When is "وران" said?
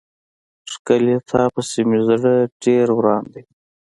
2.97-3.23